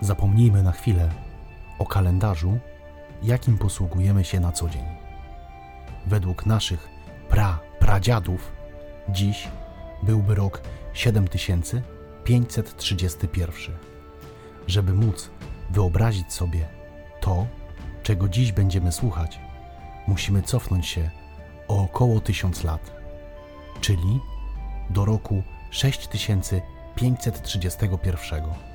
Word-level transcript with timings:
Zapomnijmy 0.00 0.62
na 0.62 0.72
chwilę 0.72 1.08
o 1.78 1.86
kalendarzu, 1.86 2.58
jakim 3.22 3.58
posługujemy 3.58 4.24
się 4.24 4.40
na 4.40 4.52
co 4.52 4.68
dzień. 4.68 4.84
Według 6.06 6.46
naszych 6.46 6.88
pra, 7.28 7.58
pradziadów 7.78 8.52
dziś 9.08 9.48
byłby 10.02 10.34
rok 10.34 10.62
7531. 10.92 13.76
Żeby 14.66 14.94
móc 14.94 15.30
wyobrazić 15.70 16.32
sobie 16.32 16.68
to, 17.20 17.46
czego 18.02 18.28
dziś 18.28 18.52
będziemy 18.52 18.92
słuchać, 18.92 19.40
musimy 20.06 20.42
cofnąć 20.42 20.86
się 20.86 21.10
o 21.68 21.82
około 21.82 22.20
1000 22.20 22.64
lat, 22.64 22.92
czyli 23.80 24.20
do 24.90 25.04
roku 25.04 25.42
6531. 25.70 28.67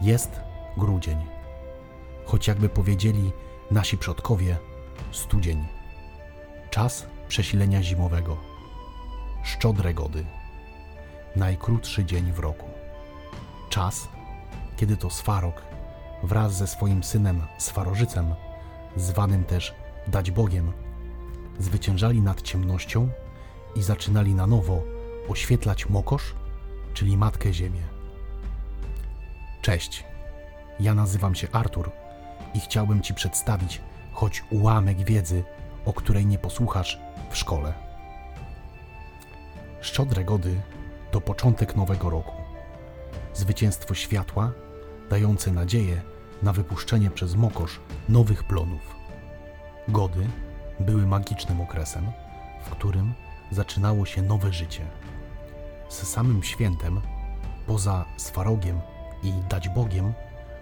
Jest 0.00 0.40
grudzień, 0.76 1.26
choć 2.24 2.48
jakby 2.48 2.68
powiedzieli 2.68 3.32
nasi 3.70 3.98
przodkowie, 3.98 4.56
studzień. 5.12 5.66
Czas 6.70 7.06
przesilenia 7.28 7.82
zimowego. 7.82 8.36
Szczodre 9.44 9.94
gody. 9.94 10.24
Najkrótszy 11.36 12.04
dzień 12.04 12.32
w 12.32 12.38
roku. 12.38 12.66
Czas, 13.70 14.08
kiedy 14.76 14.96
to 14.96 15.10
Swarok 15.10 15.62
wraz 16.22 16.56
ze 16.56 16.66
swoim 16.66 17.02
synem 17.02 17.42
Swarożycem, 17.58 18.34
zwanym 18.96 19.44
też 19.44 19.74
Dać 20.06 20.30
Bogiem, 20.30 20.72
zwyciężali 21.58 22.20
nad 22.20 22.42
ciemnością 22.42 23.08
i 23.76 23.82
zaczynali 23.82 24.34
na 24.34 24.46
nowo 24.46 24.82
oświetlać 25.28 25.88
Mokosz, 25.88 26.34
czyli 26.94 27.16
Matkę 27.16 27.52
Ziemię. 27.52 27.97
Cześć, 29.68 30.04
ja 30.80 30.94
nazywam 30.94 31.34
się 31.34 31.48
Artur 31.52 31.90
i 32.54 32.60
chciałbym 32.60 33.02
Ci 33.02 33.14
przedstawić 33.14 33.80
choć 34.12 34.44
ułamek 34.50 35.04
wiedzy, 35.04 35.44
o 35.84 35.92
której 35.92 36.26
nie 36.26 36.38
posłuchasz 36.38 37.00
w 37.30 37.36
szkole. 37.36 37.74
Szczodre 39.80 40.24
gody 40.24 40.60
to 41.10 41.20
początek 41.20 41.76
nowego 41.76 42.10
roku. 42.10 42.32
Zwycięstwo 43.34 43.94
światła, 43.94 44.52
dające 45.10 45.50
nadzieję 45.50 46.02
na 46.42 46.52
wypuszczenie 46.52 47.10
przez 47.10 47.34
mokosz 47.34 47.80
nowych 48.08 48.44
plonów. 48.44 48.96
Gody 49.88 50.26
były 50.80 51.06
magicznym 51.06 51.60
okresem, 51.60 52.12
w 52.64 52.70
którym 52.70 53.14
zaczynało 53.50 54.06
się 54.06 54.22
nowe 54.22 54.52
życie. 54.52 54.86
Z 55.88 56.02
samym 56.02 56.42
świętem, 56.42 57.00
poza 57.66 58.04
Swarogiem 58.16 58.80
i 59.22 59.32
Dać 59.48 59.68
Bogiem, 59.68 60.12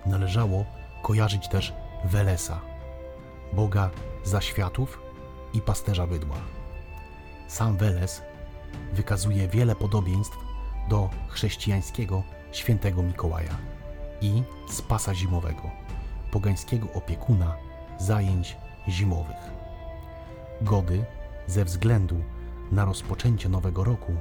należało 0.06 0.64
kojarzyć 1.02 1.48
też 1.48 1.74
Welesa, 2.04 2.60
Boga 3.52 3.90
zaświatów 4.24 5.00
i 5.52 5.60
pasterza 5.60 6.06
bydła. 6.06 6.36
Sam 7.48 7.76
Weles 7.76 8.22
wykazuje 8.92 9.48
wiele 9.48 9.74
podobieństw 9.74 10.38
do 10.88 11.10
chrześcijańskiego 11.28 12.22
świętego 12.52 13.02
Mikołaja 13.02 13.56
i 14.20 14.42
Spasa 14.70 15.14
Zimowego, 15.14 15.70
pogańskiego 16.30 16.88
opiekuna 16.94 17.56
zajęć 17.98 18.56
zimowych. 18.88 19.50
Gody, 20.60 21.04
ze 21.46 21.64
względu 21.64 22.22
na 22.72 22.84
rozpoczęcie 22.84 23.48
nowego 23.48 23.84
roku, 23.84 24.12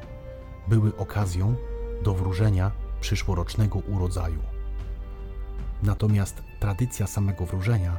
były 0.67 0.97
okazją 0.97 1.55
do 2.03 2.13
wróżenia 2.13 2.71
przyszłorocznego 3.05 3.79
urodzaju. 3.79 4.39
Natomiast 5.83 6.43
tradycja 6.59 7.07
samego 7.07 7.45
wróżenia 7.45 7.97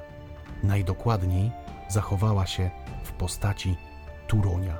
najdokładniej 0.62 1.50
zachowała 1.88 2.46
się 2.46 2.70
w 3.04 3.12
postaci 3.12 3.76
Turonia, 4.26 4.78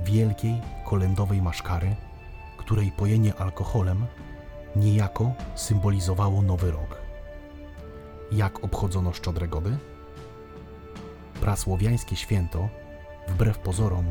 wielkiej 0.00 0.60
kolędowej 0.84 1.42
maszkary, 1.42 1.96
której 2.56 2.92
pojenie 2.92 3.34
alkoholem 3.34 4.06
niejako 4.76 5.32
symbolizowało 5.54 6.42
nowy 6.42 6.70
rok. 6.70 7.00
Jak 8.32 8.64
obchodzono 8.64 9.12
Szczodre 9.12 9.48
Gody? 9.48 9.78
Prasłowiańskie 11.40 12.16
święto, 12.16 12.68
wbrew 13.28 13.58
pozorom, 13.58 14.06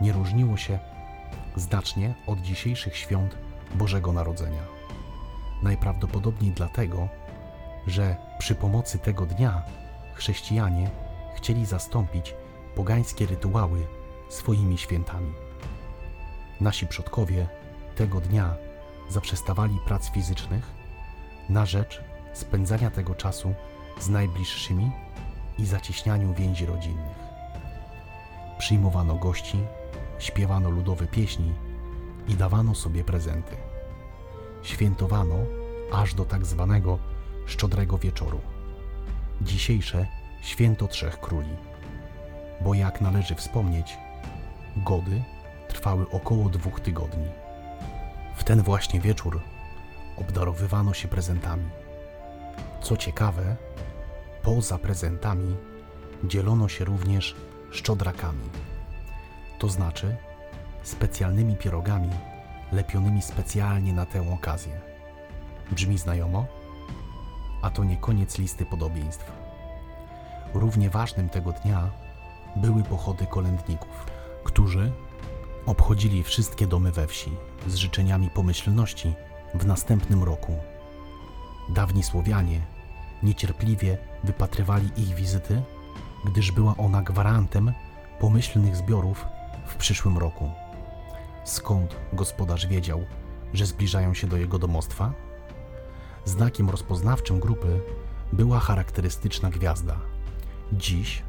nie 0.00 0.12
różniło 0.12 0.56
się 0.56 0.78
znacznie 1.56 2.14
od 2.26 2.40
dzisiejszych 2.40 2.96
świąt 2.96 3.43
Bożego 3.74 4.12
Narodzenia. 4.12 4.62
Najprawdopodobniej 5.62 6.52
dlatego, 6.52 7.08
że 7.86 8.16
przy 8.38 8.54
pomocy 8.54 8.98
tego 8.98 9.26
dnia 9.26 9.62
chrześcijanie 10.14 10.90
chcieli 11.36 11.66
zastąpić 11.66 12.34
pogańskie 12.74 13.26
rytuały 13.26 13.86
swoimi 14.28 14.78
świętami. 14.78 15.32
Nasi 16.60 16.86
przodkowie 16.86 17.48
tego 17.96 18.20
dnia 18.20 18.54
zaprzestawali 19.08 19.78
prac 19.86 20.10
fizycznych 20.10 20.70
na 21.48 21.66
rzecz 21.66 22.04
spędzania 22.32 22.90
tego 22.90 23.14
czasu 23.14 23.54
z 24.00 24.08
najbliższymi 24.08 24.90
i 25.58 25.66
zacieśnianiu 25.66 26.34
więzi 26.34 26.66
rodzinnych. 26.66 27.16
Przyjmowano 28.58 29.14
gości, 29.14 29.58
śpiewano 30.18 30.70
ludowe 30.70 31.06
pieśni 31.06 31.52
i 32.28 32.34
dawano 32.34 32.74
sobie 32.74 33.04
prezenty. 33.04 33.56
Świętowano 34.62 35.36
aż 35.92 36.14
do 36.14 36.24
tak 36.24 36.46
zwanego 36.46 36.98
szczodrego 37.46 37.98
wieczoru. 37.98 38.40
Dzisiejsze 39.40 40.06
święto 40.42 40.88
Trzech 40.88 41.20
Króli. 41.20 41.56
Bo 42.60 42.74
jak 42.74 43.00
należy 43.00 43.34
wspomnieć, 43.34 43.98
gody 44.76 45.22
trwały 45.68 46.10
około 46.10 46.48
dwóch 46.48 46.80
tygodni. 46.80 47.28
W 48.36 48.44
ten 48.44 48.62
właśnie 48.62 49.00
wieczór 49.00 49.40
obdarowywano 50.16 50.94
się 50.94 51.08
prezentami. 51.08 51.68
Co 52.82 52.96
ciekawe, 52.96 53.56
poza 54.42 54.78
prezentami 54.78 55.56
dzielono 56.24 56.68
się 56.68 56.84
również 56.84 57.36
szczodrakami, 57.70 58.50
to 59.58 59.68
znaczy 59.68 60.16
specjalnymi 60.84 61.56
pierogami 61.56 62.10
lepionymi 62.72 63.22
specjalnie 63.22 63.92
na 63.92 64.06
tę 64.06 64.32
okazję. 64.32 64.80
Brzmi 65.70 65.98
znajomo? 65.98 66.46
A 67.62 67.70
to 67.70 67.84
nie 67.84 67.96
koniec 67.96 68.38
listy 68.38 68.66
podobieństw. 68.66 69.32
Równie 70.54 70.90
ważnym 70.90 71.28
tego 71.28 71.52
dnia 71.52 71.90
były 72.56 72.82
pochody 72.82 73.26
kolędników, 73.26 74.06
którzy 74.44 74.92
obchodzili 75.66 76.22
wszystkie 76.22 76.66
domy 76.66 76.92
we 76.92 77.06
wsi 77.06 77.30
z 77.66 77.74
życzeniami 77.74 78.30
pomyślności 78.30 79.14
w 79.54 79.66
następnym 79.66 80.24
roku. 80.24 80.56
Dawni 81.68 82.02
Słowianie 82.02 82.60
niecierpliwie 83.22 83.98
wypatrywali 84.24 84.90
ich 84.96 85.14
wizyty, 85.14 85.62
gdyż 86.24 86.52
była 86.52 86.76
ona 86.76 87.02
gwarantem 87.02 87.72
pomyślnych 88.20 88.76
zbiorów 88.76 89.26
w 89.66 89.76
przyszłym 89.76 90.18
roku. 90.18 90.50
Skąd 91.44 91.96
gospodarz 92.12 92.66
wiedział, 92.66 93.04
że 93.54 93.66
zbliżają 93.66 94.14
się 94.14 94.26
do 94.26 94.36
jego 94.36 94.58
domostwa? 94.58 95.12
Znakiem 96.24 96.70
rozpoznawczym 96.70 97.40
grupy 97.40 97.80
była 98.32 98.60
charakterystyczna 98.60 99.50
gwiazda, 99.50 99.96
dziś 100.72 101.22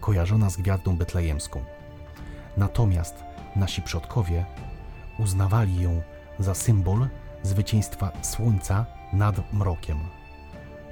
kojarzona 0.00 0.50
z 0.50 0.56
gwiazdą 0.56 0.96
betlejemską. 0.96 1.64
Natomiast 2.56 3.14
nasi 3.56 3.82
przodkowie 3.82 4.44
uznawali 5.18 5.82
ją 5.82 6.02
za 6.38 6.54
symbol 6.54 7.08
zwycięstwa 7.42 8.12
słońca 8.22 8.86
nad 9.12 9.52
mrokiem. 9.52 9.98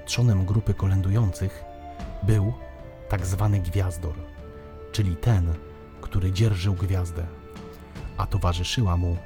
Trzonem 0.04 0.44
grupy 0.44 0.74
kolędujących 0.74 1.64
był 2.22 2.52
tak 3.08 3.26
zwany 3.26 3.60
gwiazdor, 3.60 4.14
czyli 4.92 5.16
ten, 5.16 5.54
który 6.00 6.32
dzierżył 6.32 6.74
gwiazdę, 6.74 7.26
a 8.16 8.26
towarzyszyła 8.26 8.96
mu 8.96 9.16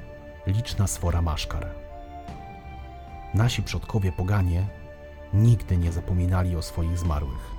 liczna 0.47 0.87
swora 0.87 1.21
maszkar. 1.21 1.67
Nasi 3.33 3.63
przodkowie 3.63 4.11
poganie 4.11 4.67
nigdy 5.33 5.77
nie 5.77 5.91
zapominali 5.91 6.55
o 6.55 6.61
swoich 6.61 6.97
zmarłych, 6.97 7.51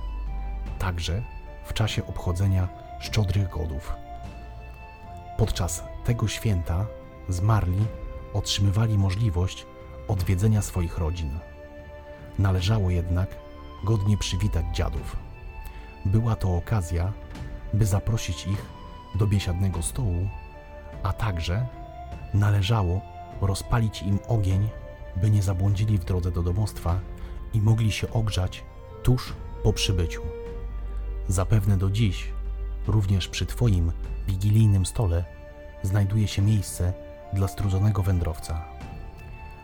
także 0.79 1.21
w 1.65 1.73
czasie 1.73 2.07
obchodzenia 2.07 2.67
szczodrych 2.99 3.49
godów. 3.49 3.93
Podczas 5.37 5.83
tego 6.05 6.27
święta 6.27 6.85
zmarli 7.29 7.85
otrzymywali 8.33 8.97
możliwość 8.97 9.65
odwiedzenia 10.07 10.61
swoich 10.61 10.97
rodzin. 10.97 11.39
Należało 12.39 12.89
jednak 12.89 13.35
godnie 13.83 14.17
przywitać 14.17 14.65
dziadów. 14.73 15.15
Była 16.05 16.35
to 16.35 16.55
okazja, 16.55 17.13
by 17.73 17.85
zaprosić 17.85 18.47
ich 18.47 18.65
do 19.15 19.27
biesiadnego 19.27 19.81
stołu, 19.81 20.29
a 21.03 21.13
także 21.13 21.67
należało 22.33 23.01
rozpalić 23.41 24.01
im 24.01 24.19
ogień, 24.27 24.69
by 25.15 25.29
nie 25.29 25.43
zabłądzili 25.43 25.97
w 25.97 26.05
drodze 26.05 26.31
do 26.31 26.43
domostwa 26.43 26.99
i 27.53 27.61
mogli 27.61 27.91
się 27.91 28.11
ogrzać 28.13 28.63
tuż 29.03 29.33
po 29.63 29.73
przybyciu. 29.73 30.21
Zapewne 31.27 31.77
do 31.77 31.89
dziś, 31.89 32.33
również 32.87 33.27
przy 33.27 33.45
Twoim 33.45 33.91
wigilijnym 34.27 34.85
stole, 34.85 35.25
znajduje 35.83 36.27
się 36.27 36.41
miejsce 36.41 36.93
dla 37.33 37.47
strudzonego 37.47 38.03
wędrowca. 38.03 38.65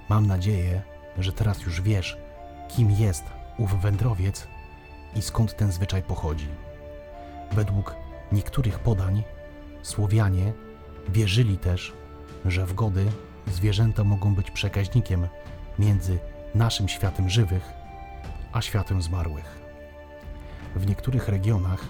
Mam 0.10 0.28
nadzieję, 0.28 0.82
że 1.18 1.34
teraz 1.34 1.62
już 1.62 1.82
wiesz, 1.82 2.18
kim 2.68 2.92
jest 2.92 3.24
ów 3.58 3.82
wędrowiec 3.82 4.48
i 5.16 5.22
skąd 5.22 5.56
ten 5.56 5.72
zwyczaj 5.72 6.04
pochodzi. 6.04 6.48
Według 7.52 7.96
niektórych 8.32 8.80
podań 8.80 9.24
Słowianie 9.82 10.54
wierzyli 11.10 11.58
też, 11.58 11.94
że 12.46 12.66
w 12.66 12.74
gody 12.74 13.06
zwierzęta 13.48 14.04
mogą 14.04 14.36
być 14.36 14.52
przekaźnikiem 14.52 15.28
między 15.80 16.20
naszym 16.56 16.88
światem 16.88 17.30
żywych 17.30 17.80
a 18.54 18.62
światem 18.62 19.02
zmarłych. 19.02 19.60
W 20.76 20.88
niektórych 20.88 21.28
regionach 21.28 21.86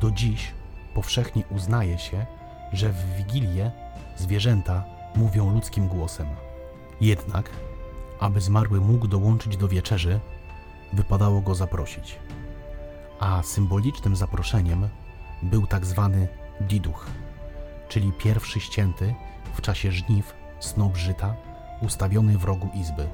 do 0.00 0.10
dziś 0.10 0.52
powszechnie 0.94 1.42
uznaje 1.50 1.98
się, 1.98 2.26
że 2.72 2.88
w 2.88 3.16
Wigilię 3.16 3.70
zwierzęta 4.16 4.84
mówią 5.16 5.54
ludzkim 5.54 5.88
głosem. 5.88 6.26
Jednak, 7.00 7.50
aby 8.20 8.40
zmarły 8.40 8.80
mógł 8.80 9.08
dołączyć 9.08 9.56
do 9.56 9.68
wieczerzy, 9.68 10.20
wypadało 10.92 11.40
go 11.40 11.54
zaprosić. 11.54 12.18
A 13.20 13.42
symbolicznym 13.42 14.16
zaproszeniem 14.16 14.88
był 15.42 15.66
tak 15.66 15.86
zwany 15.86 16.28
diduch, 16.60 17.06
czyli 17.88 18.12
pierwszy 18.12 18.60
ścięty 18.60 19.14
w 19.54 19.60
czasie 19.60 19.92
żniw 19.92 20.34
snop 20.60 20.96
żyta 20.96 21.36
ustawiony 21.82 22.38
w 22.38 22.44
rogu 22.44 22.68
izby. 22.74 23.08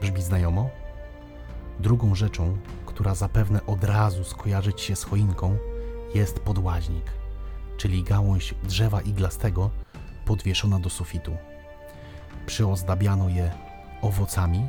Brzmi 0.00 0.22
znajomo? 0.22 0.70
Drugą 1.80 2.14
rzeczą, 2.14 2.56
która 2.86 3.14
zapewne 3.14 3.66
od 3.66 3.84
razu 3.84 4.24
skojarzyć 4.24 4.80
się 4.80 4.96
z 4.96 5.04
choinką, 5.04 5.56
jest 6.14 6.40
podłaźnik, 6.40 7.12
czyli 7.76 8.02
gałąź 8.02 8.54
drzewa 8.64 9.00
iglastego 9.00 9.70
podwieszona 10.24 10.78
do 10.78 10.90
sufitu. 10.90 11.36
Przyozdabiano 12.46 13.28
je 13.28 13.50
owocami, 14.02 14.68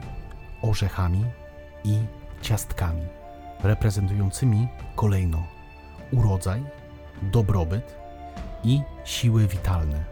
orzechami 0.61 1.25
i 1.83 1.99
ciastkami, 2.41 3.01
reprezentującymi 3.63 4.67
kolejno 4.95 5.43
urodzaj, 6.11 6.63
dobrobyt 7.21 8.04
i 8.65 8.81
siły 9.03 9.47
witalne. 9.47 10.03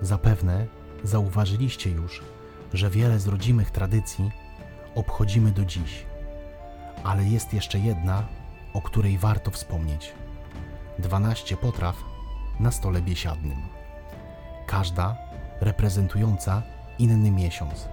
Zapewne 0.00 0.66
zauważyliście 1.04 1.90
już, 1.90 2.22
że 2.72 2.90
wiele 2.90 3.18
z 3.18 3.26
rodzimych 3.28 3.70
tradycji 3.70 4.30
obchodzimy 4.94 5.50
do 5.50 5.64
dziś, 5.64 6.06
ale 7.04 7.24
jest 7.24 7.54
jeszcze 7.54 7.78
jedna, 7.78 8.26
o 8.74 8.82
której 8.82 9.18
warto 9.18 9.50
wspomnieć. 9.50 10.12
12 10.98 11.56
potraw 11.56 11.96
na 12.60 12.70
stole 12.70 13.02
biesiadnym. 13.02 13.58
Każda 14.66 15.16
reprezentująca 15.60 16.62
inny 16.98 17.30
miesiąc. 17.30 17.88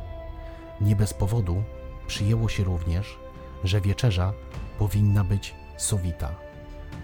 Nie 0.82 0.96
bez 0.96 1.14
powodu 1.14 1.64
przyjęło 2.08 2.50
się 2.50 2.64
również, 2.64 3.18
że 3.64 3.82
wieczerza 3.82 4.34
powinna 4.80 5.24
być 5.24 5.56
sowita. 5.78 6.32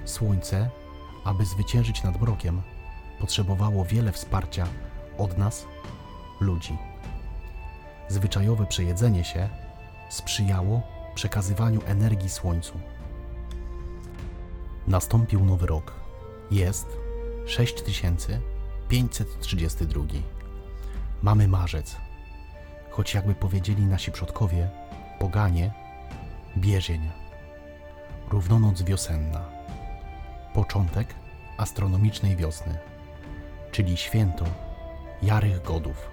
Słońce, 0.05 0.69
aby 1.25 1.45
zwyciężyć 1.45 2.03
nad 2.03 2.21
mrokiem, 2.21 2.61
potrzebowało 3.19 3.85
wiele 3.85 4.11
wsparcia 4.11 4.67
od 5.17 5.37
nas, 5.37 5.65
ludzi. 6.39 6.77
Zwyczajowe 8.07 8.65
przejedzenie 8.65 9.23
się 9.23 9.49
sprzyjało 10.09 10.81
przekazywaniu 11.15 11.81
energii 11.85 12.29
słońcu. 12.29 12.79
Nastąpił 14.87 15.45
nowy 15.45 15.67
rok. 15.67 15.93
Jest 16.51 16.87
6532. 17.45 20.03
Mamy 21.21 21.47
marzec. 21.47 21.95
Choć 22.91 23.13
jakby 23.13 23.35
powiedzieli 23.35 23.85
nasi 23.85 24.11
przodkowie, 24.11 24.69
poganie, 25.19 25.73
biezień. 26.57 27.11
Równonoc 28.31 28.81
wiosenna. 28.81 29.54
Początek 30.55 31.15
astronomicznej 31.57 32.35
wiosny, 32.35 32.77
czyli 33.71 33.97
święto 33.97 34.45
Jarych 35.21 35.61
Godów. 35.61 36.09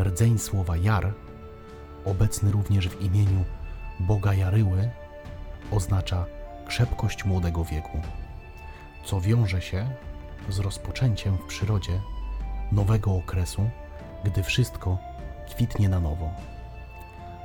Rdzeń 0.00 0.38
słowa 0.38 0.76
Jar, 0.76 1.14
obecny 2.04 2.50
również 2.50 2.88
w 2.88 3.00
imieniu 3.00 3.44
Boga 4.00 4.34
Jaryły, 4.34 4.90
oznacza 5.70 6.26
krzepkość 6.66 7.24
młodego 7.24 7.64
wieku, 7.64 8.00
co 9.04 9.20
wiąże 9.20 9.62
się 9.62 9.90
z 10.48 10.58
rozpoczęciem 10.58 11.36
w 11.36 11.46
przyrodzie 11.46 12.00
nowego 12.72 13.14
okresu, 13.14 13.70
gdy 14.24 14.42
wszystko 14.42 14.98
kwitnie 15.50 15.88
na 15.88 16.00
nowo. 16.00 16.30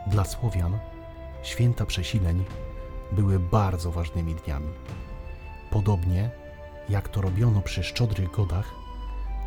Dla 0.07 0.25
Słowian 0.25 0.79
święta 1.43 1.85
przesileń 1.85 2.45
były 3.11 3.39
bardzo 3.39 3.91
ważnymi 3.91 4.35
dniami. 4.35 4.69
Podobnie 5.75 6.29
jak 6.89 7.09
to 7.09 7.21
robiono 7.21 7.61
przy 7.61 7.83
szczodrych 7.83 8.31
godach, 8.31 8.73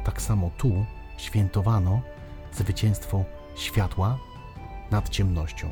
tak 0.04 0.22
samo 0.22 0.50
tu 0.58 0.84
świętowano 1.16 2.00
zwycięstwo 2.52 3.24
światła 3.56 4.18
nad 4.90 5.08
ciemnością. 5.08 5.68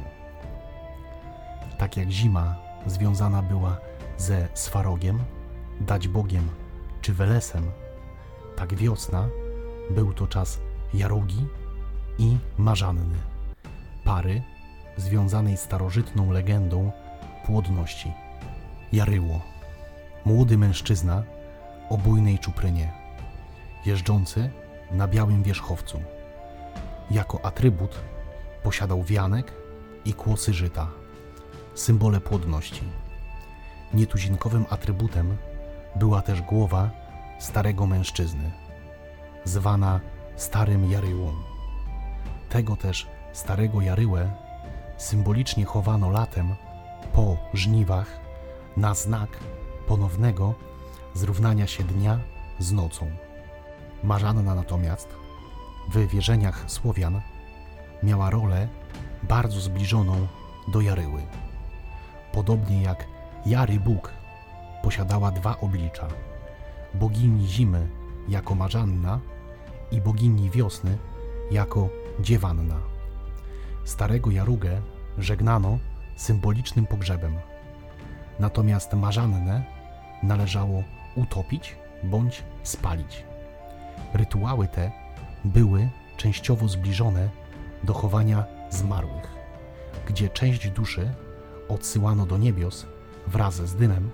Tak 1.79 1.97
jak 1.97 2.11
zima 2.11 2.56
związana 2.87 3.43
była 3.43 3.76
ze 4.17 4.49
Swarogiem, 4.55 5.19
dać 5.81 6.08
Bogiem 6.08 6.49
czy 7.00 7.14
Welesem, 7.14 7.70
tak 8.56 8.75
wiosna 8.75 9.29
był 9.91 10.12
to 10.12 10.26
czas 10.26 10.61
Jarogi 10.94 11.47
i 12.19 12.37
Marzanny, 12.59 13.19
pary 14.05 14.43
związanej 14.97 15.56
starożytną 15.56 16.31
legendą 16.31 16.93
płodności. 17.47 18.12
Jaryło, 18.93 19.56
młody 20.26 20.58
mężczyzna 20.58 21.23
o 21.90 21.99
bujnej 21.99 22.38
czuprynie, 22.38 22.93
jeżdżący 23.84 24.50
na 24.90 25.08
białym 25.08 25.43
wierzchowcu. 25.43 26.02
Jako 27.11 27.44
atrybut 27.44 28.00
posiadał 28.62 29.02
wianek 29.02 29.52
i 30.04 30.14
kłosy 30.14 30.54
żyta, 30.54 30.88
symbole 31.75 32.21
płodności. 32.21 32.83
Nietuzinkowym 33.95 34.66
atrybutem 34.71 35.37
była 35.97 36.23
też 36.23 36.42
głowa 36.42 36.90
starego 37.38 37.87
mężczyzny, 37.87 38.52
zwana 39.45 40.00
Starym 40.37 40.90
Jaryłą. 40.90 41.33
Tego 42.49 42.76
też 42.76 43.06
starego 43.33 43.80
Jaryłę 43.80 44.30
symbolicznie 44.97 45.64
chowano 45.64 46.11
latem 46.11 46.54
po 47.12 47.37
żniwach 47.54 48.21
na 48.76 48.95
znak 48.95 49.28
ponownego 49.87 50.55
zrównania 51.14 51.66
się 51.66 51.85
dnia 51.85 52.21
z 52.59 52.73
nocą. 52.73 53.11
Marzanna 54.05 54.55
natomiast 54.55 55.09
w 55.93 56.07
wierzeniach 56.07 56.64
Słowian 56.66 57.21
miała 58.02 58.31
rolę 58.31 58.69
bardzo 59.23 59.61
zbliżoną 59.61 60.26
do 60.69 60.81
Jaryły. 60.81 61.23
Podobnie 62.33 62.83
jak 62.83 63.07
Jary 63.47 63.81
Bóg 63.81 64.12
posiadała 64.83 65.31
dwa 65.31 65.61
oblicza: 65.61 66.09
bogini 66.95 67.47
zimy 67.47 67.88
jako 68.28 68.55
Marzanna 68.55 69.21
i 69.90 70.00
bogini 70.00 70.50
wiosny 70.50 70.99
jako 71.50 71.88
Dziewanna. 72.21 72.76
Starego 73.85 74.31
Jarugę 74.31 74.83
żegnano 75.19 75.78
symbolicznym 76.16 76.87
pogrzebem, 76.87 77.38
natomiast 78.40 78.93
Marzannę 78.93 79.75
należało 80.23 80.82
utopić 81.16 81.76
bądź 82.02 82.42
spalić. 82.62 83.25
Rytuały 84.14 84.68
te 84.68 84.92
były 85.44 85.88
częściowo 86.16 86.68
zbliżone 86.68 87.28
do 87.85 87.94
chowania 87.94 88.44
zmarłych, 88.70 89.37
gdzie 90.06 90.28
część 90.28 90.70
duszy 90.70 91.14
odsyłano 91.68 92.26
do 92.26 92.38
niebios 92.38 92.87
wraz 93.26 93.54
z 93.54 93.75
dymem, 93.75 94.11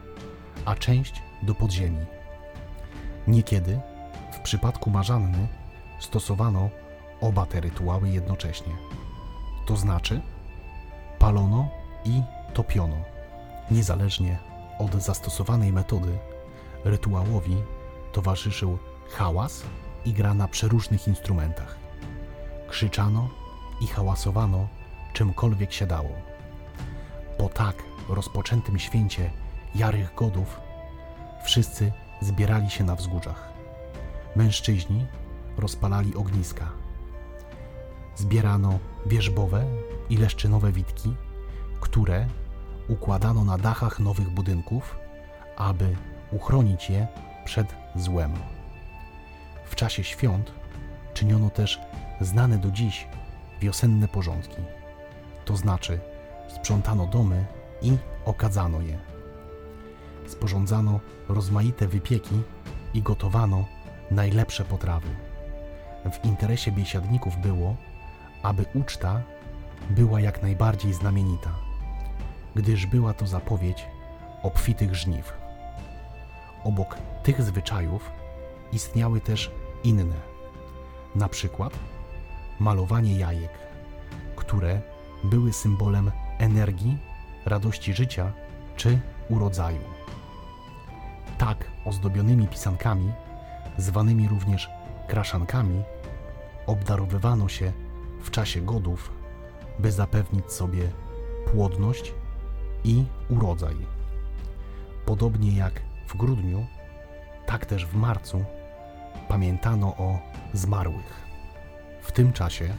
a 0.64 0.75
część 0.75 1.23
do 1.42 1.54
podziemi. 1.54 2.06
Niekiedy, 3.26 3.80
w 4.32 4.38
przypadku 4.38 4.90
Marzanny, 4.90 5.49
stosowano 6.00 6.71
oba 7.21 7.47
te 7.47 7.61
rytuały 7.61 8.09
jednocześnie. 8.09 8.73
To 9.66 9.76
znaczy, 9.76 10.21
palono 11.18 11.68
i 12.04 12.23
topiono, 12.54 12.97
niezależnie 13.71 14.51
od 14.79 15.02
zastosowanej 15.02 15.73
metody, 15.73 16.19
rytuałowi 16.85 17.57
towarzyszył 18.12 18.79
hałas 19.11 19.62
i 20.05 20.12
gra 20.12 20.35
na 20.35 20.49
przeróżnych 20.49 21.09
instrumentach. 21.09 21.76
Krzyczano 22.69 23.31
i 23.81 23.87
hałasowano 23.87 24.69
czymkolwiek 25.12 25.73
się 25.73 25.87
dało. 25.87 26.12
Po 27.38 27.49
tak 27.49 27.76
rozpoczętym 28.09 28.79
święcie 28.79 29.31
Jarych 29.75 30.14
Godów 30.14 30.61
wszyscy 31.45 31.93
zbierali 32.21 32.71
się 32.71 32.85
na 32.85 32.97
wzgórzach. 32.97 33.52
Mężczyźni 34.37 35.07
rozpalali 35.57 36.14
ogniska. 36.14 36.69
Zbierano 38.17 38.79
wierzbowe 39.07 39.64
i 40.11 40.17
leszczynowe 40.17 40.73
witki, 40.73 41.14
które 41.81 42.26
układano 42.89 43.45
na 43.45 43.59
dachach 43.59 44.01
nowych 44.01 44.31
budynków, 44.31 44.97
aby 45.57 45.97
uchronić 46.33 46.91
je 46.91 47.07
przed 47.45 47.75
złem. 47.97 48.35
W 49.65 49.75
czasie 49.75 50.05
świąt 50.05 50.53
czyniono 51.15 51.51
też 51.51 51.81
znane 52.21 52.59
do 52.59 52.71
dziś 52.71 53.09
wiosenne 53.61 54.09
porządki, 54.09 54.62
to 55.45 55.57
znaczy 55.57 56.01
sprzątano 56.49 57.07
domy 57.07 57.45
i 57.83 57.97
okadzano 58.25 58.81
je. 58.81 58.99
Sporządzano 60.27 61.01
rozmaite 61.29 61.89
wypieki 61.89 62.43
i 62.95 63.03
gotowano 63.03 63.65
najlepsze 64.11 64.65
potrawy. 64.65 65.09
W 66.12 66.25
interesie 66.25 66.73
biesiadników 66.73 67.37
było, 67.37 67.77
aby 68.43 68.65
uczta 68.75 69.23
była 69.91 70.21
jak 70.21 70.43
najbardziej 70.43 70.93
znamienita, 70.93 71.51
gdyż 72.54 72.87
była 72.87 73.14
to 73.14 73.26
zapowiedź 73.26 73.87
obfitych 74.42 74.94
żniw. 74.94 75.32
Obok 76.64 76.97
tych 77.23 77.42
zwyczajów 77.42 78.11
istniały 78.73 79.21
też 79.21 79.50
inne, 79.85 80.16
na 81.14 81.28
przykład 81.28 81.73
malowanie 82.61 83.18
jajek, 83.18 83.50
które 84.37 84.80
były 85.25 85.52
symbolem 85.52 86.11
energii, 86.38 86.99
radości 87.47 87.92
życia 87.94 88.32
czy 88.76 89.00
urodzaju. 89.28 89.80
Tak 91.38 91.71
ozdobionymi 91.85 92.49
pisankami, 92.49 93.12
zwanymi 93.78 94.28
również 94.28 94.71
kraszankami, 95.09 95.82
obdarowywano 96.66 97.49
się 97.49 97.73
w 98.23 98.30
czasie 98.30 98.61
godów, 98.61 99.12
by 99.78 99.92
zapewnić 99.92 100.52
sobie 100.52 100.88
płodność 101.52 102.14
i 102.85 103.05
urodzaj. 103.29 103.77
Podobnie 105.07 105.57
jak 105.57 105.83
w 106.09 106.17
grudniu, 106.17 106.67
tak 107.47 107.67
też 107.67 107.87
w 107.87 107.95
marcu 107.95 108.45
pamiętano 109.29 109.97
o 109.97 110.19
zmarłych. 110.53 111.23
W 112.03 112.12
tym 112.12 112.33
czasie 112.33 112.75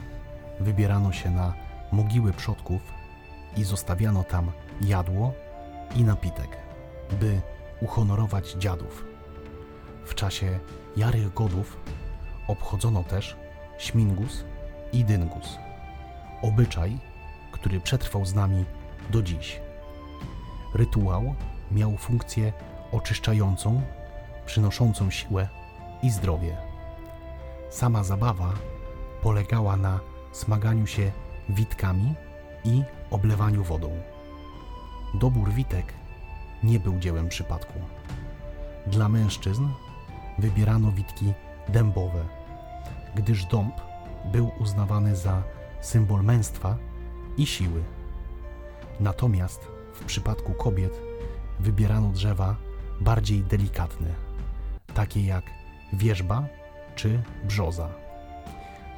wybierano 0.60 1.12
się 1.12 1.30
na 1.30 1.54
mogiły 1.92 2.32
przodków 2.32 2.82
i 3.56 3.64
zostawiano 3.64 4.24
tam 4.24 4.52
jadło 4.80 5.32
i 5.96 6.04
napitek, 6.04 6.56
by 7.20 7.40
uhonorować 7.80 8.52
dziadów. 8.52 9.04
W 10.04 10.14
czasie 10.14 10.58
Jarych 10.96 11.34
Godów 11.34 11.76
obchodzono 12.48 13.04
też 13.04 13.36
Śmingus 13.78 14.44
i 14.92 15.04
Dyngus, 15.04 15.58
obyczaj, 16.42 16.98
który 17.52 17.80
przetrwał 17.80 18.24
z 18.24 18.34
nami 18.34 18.64
do 19.10 19.22
dziś. 19.22 19.63
Rytuał 20.74 21.34
miał 21.70 21.96
funkcję 21.96 22.52
oczyszczającą, 22.92 23.82
przynoszącą 24.46 25.10
siłę 25.10 25.48
i 26.02 26.10
zdrowie. 26.10 26.56
Sama 27.70 28.04
zabawa 28.04 28.52
polegała 29.22 29.76
na 29.76 30.00
smaganiu 30.32 30.86
się 30.86 31.12
witkami 31.48 32.14
i 32.64 32.82
oblewaniu 33.10 33.64
wodą. 33.64 33.90
Dobór 35.14 35.50
witek 35.50 35.94
nie 36.62 36.80
był 36.80 36.98
dziełem 36.98 37.28
przypadku. 37.28 37.78
Dla 38.86 39.08
mężczyzn 39.08 39.68
wybierano 40.38 40.92
witki 40.92 41.32
dębowe, 41.68 42.24
gdyż 43.14 43.44
dąb 43.44 43.74
był 44.32 44.50
uznawany 44.60 45.16
za 45.16 45.42
symbol 45.80 46.22
męstwa 46.22 46.76
i 47.36 47.46
siły. 47.46 47.82
Natomiast 49.00 49.73
w 49.94 50.04
przypadku 50.04 50.52
kobiet 50.52 51.00
wybierano 51.60 52.08
drzewa 52.08 52.56
bardziej 53.00 53.42
delikatne, 53.42 54.08
takie 54.94 55.26
jak 55.26 55.44
wierzba 55.92 56.46
czy 56.94 57.22
brzoza. 57.44 57.88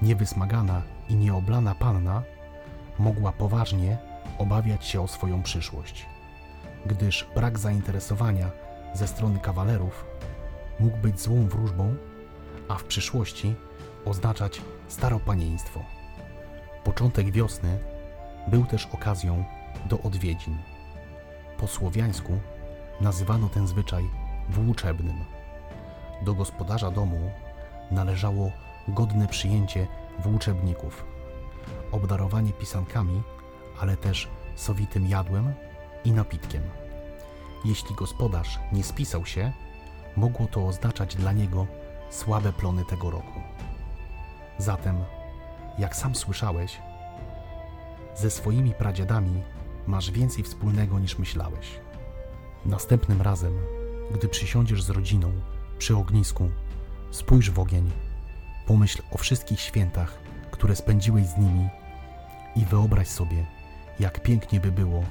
Niewysmagana 0.02 0.82
i 1.08 1.14
nieoblana 1.14 1.74
panna 1.74 2.22
mogła 2.98 3.32
poważnie 3.32 3.98
obawiać 4.38 4.86
się 4.86 5.02
o 5.02 5.08
swoją 5.08 5.42
przyszłość, 5.42 6.06
gdyż 6.86 7.26
brak 7.34 7.58
zainteresowania 7.58 8.50
ze 8.94 9.08
strony 9.08 9.38
kawalerów 9.38 10.04
mógł 10.80 10.96
być 10.96 11.20
złą 11.20 11.48
wróżbą, 11.48 11.94
a 12.68 12.74
w 12.74 12.84
przyszłości 12.84 13.54
oznaczać 14.04 14.62
staropanieństwo. 14.88 15.80
Początek 16.84 17.30
wiosny 17.30 17.78
był 18.48 18.64
też 18.64 18.86
okazją 18.86 19.44
do 19.88 20.00
odwiedzin. 20.00 20.56
Po 21.58 21.66
słowiańsku 21.66 22.38
nazywano 23.00 23.48
ten 23.48 23.66
zwyczaj 23.66 24.10
włóczebnym. 24.48 25.24
Do 26.22 26.34
gospodarza 26.34 26.90
domu 26.90 27.30
należało 27.90 28.50
godne 28.88 29.28
przyjęcie 29.28 29.86
włóczebników, 30.18 31.04
obdarowanie 31.92 32.52
pisankami, 32.52 33.22
ale 33.80 33.96
też 33.96 34.28
sowitym 34.56 35.06
jadłem 35.06 35.54
i 36.04 36.12
napitkiem. 36.12 36.62
Jeśli 37.64 37.94
gospodarz 37.94 38.58
nie 38.72 38.84
spisał 38.84 39.26
się, 39.26 39.52
mogło 40.16 40.46
to 40.46 40.66
oznaczać 40.66 41.16
dla 41.16 41.32
niego 41.32 41.66
słabe 42.10 42.52
plony 42.52 42.84
tego 42.84 43.10
roku. 43.10 43.40
Zatem, 44.58 45.04
jak 45.78 45.96
sam 45.96 46.14
słyszałeś, 46.14 46.78
ze 48.14 48.30
swoimi 48.30 48.74
pradziadami 48.74 49.42
masz 49.86 50.10
więcej 50.10 50.44
wspólnego 50.44 50.98
niż 50.98 51.18
myślałeś. 51.18 51.80
Następnym 52.66 53.22
razem, 53.22 53.52
gdy 54.14 54.28
przysiądziesz 54.28 54.82
z 54.82 54.90
rodziną 54.90 55.32
przy 55.78 55.96
ognisku, 55.96 56.50
spójrz 57.10 57.50
w 57.50 57.58
ogień, 57.58 57.90
pomyśl 58.66 59.02
o 59.10 59.18
wszystkich 59.18 59.60
świętach, 59.60 60.18
które 60.50 60.76
spędziłeś 60.76 61.26
z 61.26 61.36
nimi 61.36 61.68
i 62.56 62.64
wyobraź 62.64 63.08
sobie, 63.08 63.46
jak 64.00 64.22
pięknie 64.22 64.60
by 64.60 64.72
było, 64.72 65.04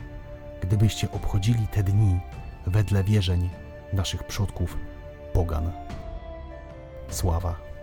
gdybyście 0.61 1.11
obchodzili 1.11 1.67
te 1.67 1.83
dni 1.83 2.19
wedle 2.67 3.03
wierzeń 3.03 3.49
naszych 3.93 4.23
przodków 4.23 4.77
pogan. 5.33 5.71
Sława. 7.09 7.74